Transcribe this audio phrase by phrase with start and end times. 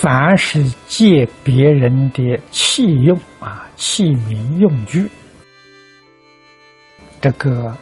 [0.00, 5.10] 凡是借别人的器用啊、器皿用具，
[7.20, 7.76] 这个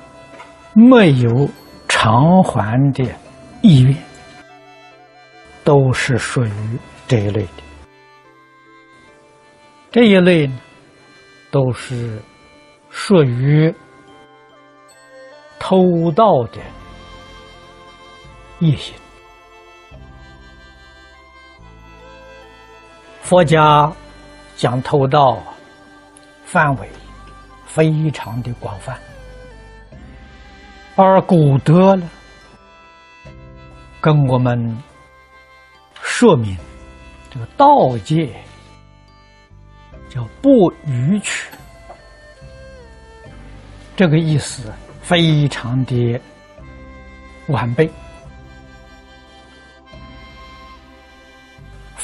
[0.75, 1.47] 没有
[1.89, 3.05] 偿还的
[3.63, 3.95] 意愿，
[5.63, 6.51] 都是属于
[7.07, 7.63] 这一类的。
[9.91, 10.59] 这一类呢，
[11.51, 12.19] 都是
[12.89, 13.71] 属于
[15.59, 16.63] 偷盗的
[18.61, 18.95] 业行。
[23.27, 23.93] 佛家
[24.57, 25.43] 讲偷盗
[26.45, 26.89] 范围
[27.67, 28.97] 非常的广泛，
[30.95, 32.09] 而古德呢，
[34.01, 34.81] 跟我们
[36.01, 36.57] 说明
[37.29, 38.33] 这个道界
[40.09, 41.49] 叫不逾矩，
[43.97, 46.21] 这个意思非常的
[47.49, 47.91] 完备。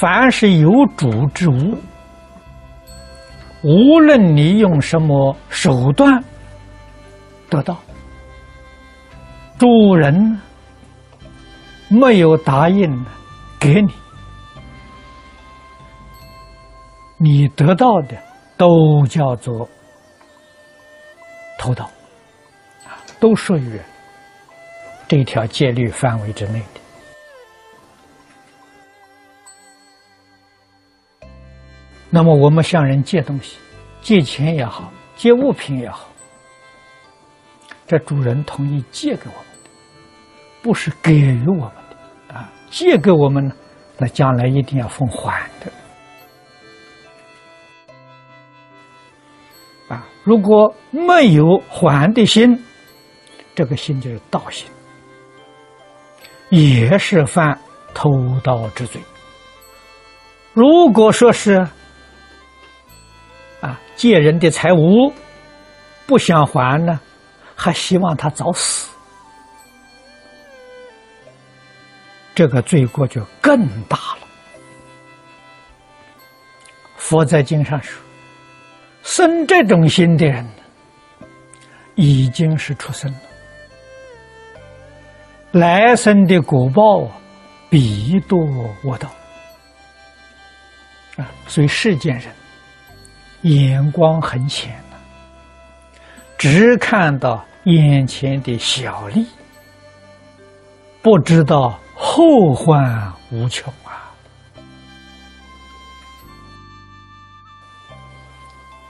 [0.02, 1.78] 凡是有主之物，
[3.62, 6.20] 无论你用什么手段
[7.48, 7.78] 得到，
[9.60, 10.40] 主人
[11.88, 12.92] 没有答应
[13.60, 13.92] 给你，
[17.16, 18.16] 你得到的
[18.56, 19.68] 都叫做
[21.60, 21.88] 偷盗，
[23.20, 23.80] 都属于
[25.06, 26.81] 这条戒律范围之内的。
[32.14, 33.56] 那么我们向人借东西，
[34.02, 36.06] 借钱也好，借物品也好，
[37.86, 39.70] 这主人同意借给我们的，
[40.62, 41.96] 不是给予我们的
[42.34, 42.52] 啊！
[42.70, 43.54] 借给我们呢，
[43.96, 45.72] 那将来一定要奉还的
[49.88, 50.06] 啊！
[50.22, 52.62] 如果没有还的心，
[53.54, 54.68] 这个心就是盗心，
[56.50, 57.58] 也是犯
[57.94, 58.10] 偷
[58.44, 59.00] 盗之罪。
[60.52, 61.66] 如果说是，
[64.02, 65.12] 借人的财物
[66.08, 66.98] 不想还呢，
[67.54, 68.90] 还希望他早死，
[72.34, 74.26] 这个罪过就更大了。
[76.96, 78.02] 佛在经上说，
[79.04, 80.44] 生这种心的人，
[81.94, 83.20] 已经是出生了，
[85.52, 87.08] 来生的果报
[87.70, 88.36] 必多
[88.82, 89.08] 我道
[91.18, 92.41] 啊，所以世间人。
[93.42, 94.72] 眼光很浅，
[96.38, 99.26] 只看到眼前的小利，
[101.02, 104.10] 不知道后患无穷啊！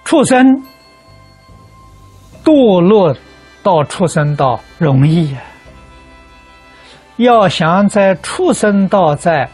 [0.05, 0.47] 畜生
[2.45, 3.17] 堕落
[3.63, 5.41] 到畜生道容易呀，
[7.17, 9.49] 要想在畜生道再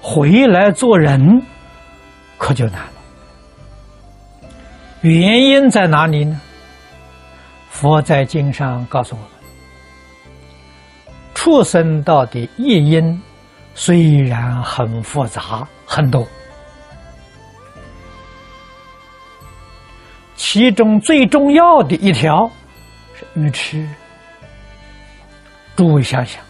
[0.00, 1.42] 回来做人，
[2.38, 2.97] 可就难了。
[5.02, 6.40] 原因在哪里呢？
[7.70, 9.30] 佛在经上告诉我们：
[11.34, 13.22] 畜生道的业因
[13.74, 16.26] 虽然很复杂很多，
[20.34, 22.50] 其中最重要的一条
[23.14, 23.88] 是愚痴。
[25.76, 26.42] 诸位想想，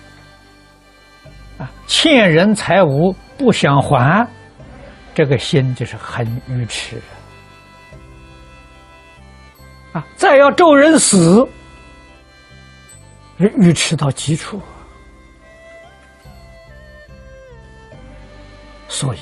[1.58, 4.26] 啊，欠人财物不想还，
[5.14, 6.98] 这个心就是很愚痴。
[10.16, 11.46] 再要咒人死，
[13.38, 14.60] 愚痴到极处，
[18.88, 19.18] 所以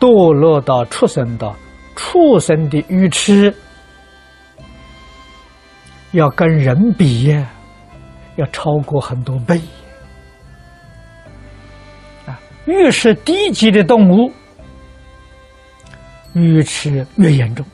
[0.00, 1.54] 堕落到畜生道，
[1.94, 3.54] 畜生的愚痴
[6.12, 7.50] 要跟人比呀，
[8.36, 9.60] 要超过很多倍。
[12.26, 14.32] 啊，越是低级的动物，
[16.32, 17.64] 愚痴越严重。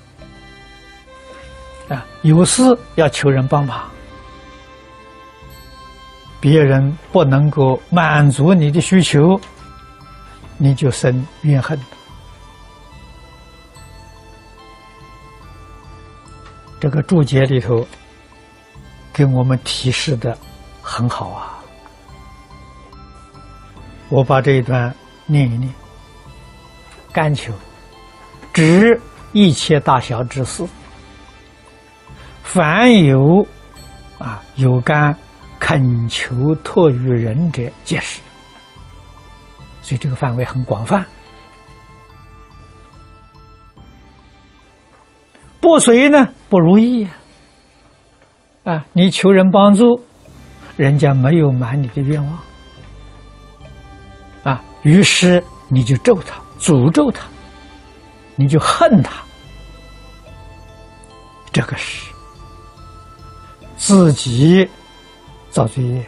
[1.94, 2.62] 啊，有事
[2.96, 3.88] 要求人帮忙，
[6.40, 9.40] 别人不能够满足你的需求，
[10.58, 11.78] 你就生怨恨。
[16.80, 17.86] 这个注解里头
[19.12, 20.36] 给我们提示的
[20.82, 21.58] 很好啊，
[24.10, 24.94] 我把这一段
[25.24, 25.72] 念一念，
[27.10, 27.54] 干求
[28.52, 29.00] 知
[29.32, 30.62] 一切大小之事。
[32.44, 33.44] 凡有
[34.18, 35.16] 啊有干
[35.58, 38.20] 恳求托于人者，皆是。
[39.82, 41.04] 所以这个范围很广泛。
[45.60, 47.08] 不随呢不如意
[48.64, 48.84] 啊！
[48.92, 50.00] 你求人帮助，
[50.76, 52.38] 人家没有满你的愿望
[54.44, 57.26] 啊，于是你就咒他，诅咒他，
[58.36, 59.22] 你就恨他，
[61.50, 62.10] 这个是
[63.76, 64.68] 自己
[65.50, 66.06] 造罪业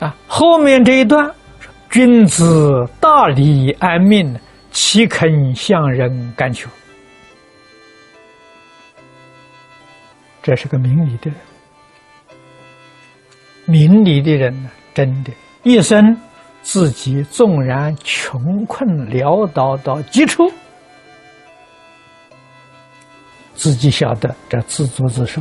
[0.00, 0.14] 啊！
[0.26, 1.32] 后面这一段，
[1.90, 4.38] 君子大礼安命，
[4.70, 6.68] 岂肯向人干求？
[10.42, 11.34] 这是个明理的人。
[13.66, 15.32] 明理的人呢，真的，
[15.62, 16.14] 一生
[16.62, 20.52] 自己纵然穷困潦倒到极处，
[23.54, 25.40] 自己晓得这自作自受，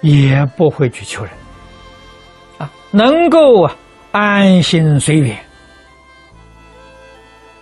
[0.00, 1.32] 也不会去求人，
[2.58, 3.76] 啊，能够啊
[4.12, 5.36] 安心随缘，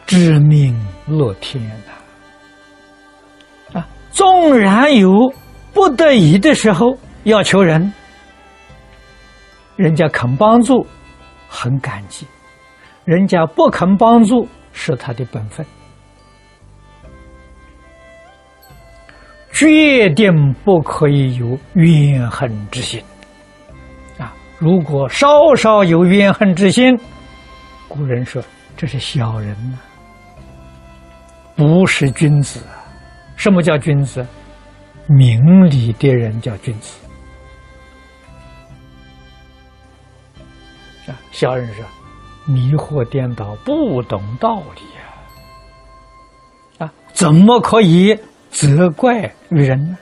[0.07, 1.93] 知命乐天呐。
[4.11, 5.33] 纵然有
[5.73, 6.95] 不得已的时候
[7.25, 7.91] 要求人，
[9.75, 10.87] 人家肯帮助，
[11.49, 12.27] 很感激；
[13.07, 15.65] 人家不肯帮助，是他的本分，
[19.53, 23.03] 决定不可以有怨恨之心。
[24.19, 26.99] 啊，如果稍稍有怨恨之心，
[27.89, 28.43] 古人说
[28.77, 29.79] 这是小人呐，
[31.55, 32.61] 不是君子。
[33.37, 34.27] 什么叫君子？
[35.09, 36.99] 明理的人叫君子。
[41.07, 41.85] 啊，小人说
[42.47, 46.87] 迷惑颠倒，不懂道理呀！
[46.87, 48.19] 啊，怎么可以
[48.51, 49.99] 责怪于人呢？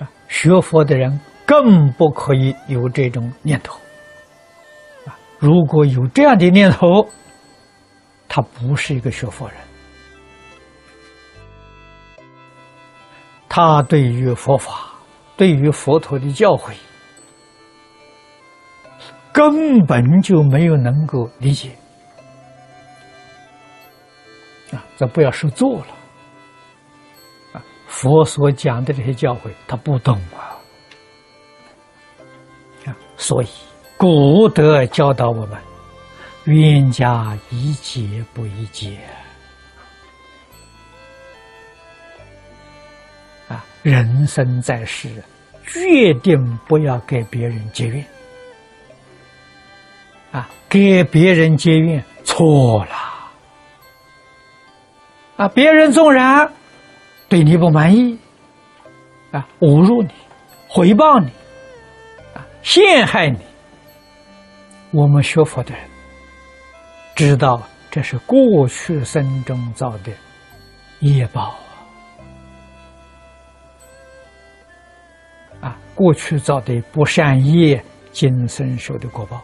[0.00, 3.78] 啊，学佛的人更不可以有这种念头。
[5.06, 7.08] 啊，如果有这样的念头，
[8.28, 9.56] 他不是一个学佛人。
[13.48, 14.92] 他对于佛法，
[15.36, 16.72] 对于佛陀的教诲，
[19.40, 21.70] 根本就没有能够理解
[24.70, 24.84] 啊！
[24.98, 25.86] 这不要说做了
[27.54, 27.64] 啊！
[27.86, 30.60] 佛所讲的这些教诲，他不懂啊！
[32.84, 33.48] 啊，所以
[33.96, 35.58] 古德教导我们：
[36.44, 38.98] 冤家宜解不宜结
[43.48, 43.64] 啊。
[43.82, 45.08] 人生在世，
[45.64, 48.04] 决定不要给别人结怨
[50.32, 50.48] 啊！
[50.68, 52.94] 给别人结怨错了
[55.36, 55.48] 啊！
[55.48, 56.52] 别人纵然
[57.28, 58.18] 对你不满意
[59.32, 60.10] 啊，侮辱你、
[60.68, 61.26] 回报你
[62.34, 63.38] 啊、陷害你，
[64.92, 65.82] 我们学佛的人
[67.16, 70.12] 知道这是过去生中造的
[71.00, 71.56] 业报。
[75.60, 79.42] 啊过去造的不善业，今生受的果报，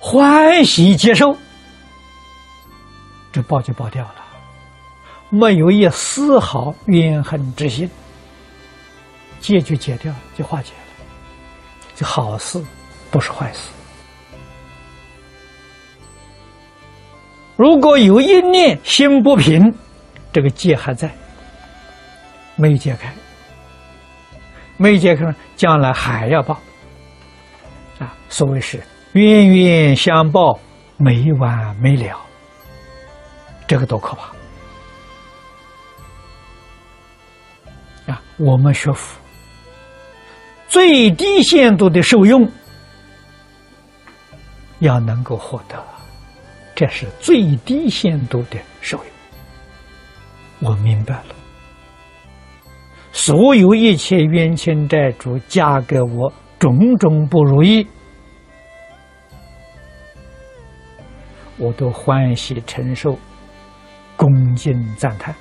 [0.00, 1.36] 欢喜接受，
[3.30, 4.14] 这报就报掉了，
[5.28, 7.88] 没有一丝毫怨恨之心，
[9.40, 11.04] 戒就戒掉了，就化解了，
[11.94, 12.64] 就好事，
[13.10, 13.68] 不是坏事。
[17.56, 19.72] 如果有一念心不平，
[20.32, 21.14] 这个戒还在，
[22.56, 23.12] 没有解开。
[24.78, 26.58] 没解开，将来还要报
[27.98, 28.16] 啊！
[28.30, 30.58] 所谓是冤冤相报，
[30.96, 32.16] 没完没了。
[33.66, 34.32] 这个多可怕
[38.12, 38.22] 啊！
[38.38, 39.20] 我们学佛，
[40.68, 42.48] 最低限度的受用
[44.80, 45.76] 要能够获得，
[46.74, 49.06] 这是最低限度的受用。
[50.70, 51.34] 我明白了。
[53.12, 57.86] 所有一切冤亲债主加给我种种不如意，
[61.60, 63.16] 我都欢喜承受，
[64.16, 65.34] 恭敬赞叹。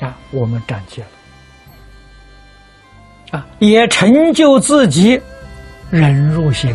[0.00, 1.06] 啊，我们长见
[3.30, 5.20] 了，啊，也成就自己
[5.90, 6.74] 忍辱行。